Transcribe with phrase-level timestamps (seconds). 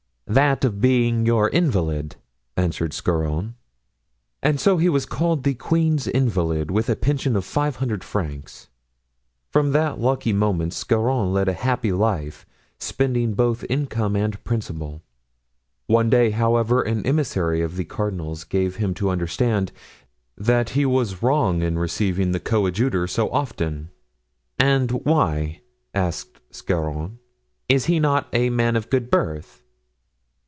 [0.27, 2.15] "That of being your invalid,"
[2.55, 3.55] answered Scarron.
[4.55, 8.69] So he was called the queen's invalid, with a pension of fifteen hundred francs.
[9.49, 12.45] From that lucky moment Scarron led a happy life,
[12.79, 15.01] spending both income and principal.
[15.87, 19.73] One day, however, an emissary of the cardinal's gave him to understand
[20.37, 23.89] that he was wrong in receiving the coadjutor so often.
[24.57, 25.59] "And why?"
[25.93, 27.19] asked Scarron;
[27.67, 29.57] "is he not a man of good birth?"